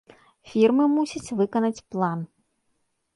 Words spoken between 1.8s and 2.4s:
план.